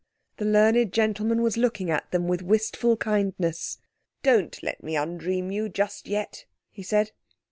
The 0.37 0.45
learned 0.45 0.91
gentleman 0.93 1.43
was 1.43 1.57
looking 1.57 1.91
at 1.91 2.09
them 2.09 2.27
with 2.27 2.41
wistful 2.41 2.97
kindness. 2.97 3.77
"Don't 4.23 4.63
let 4.63 4.81
me 4.83 4.95
undream 4.95 5.51
you 5.53 5.69
just 5.69 6.07
yet," 6.07 6.45
he 6.71 6.81
said. 6.81 7.11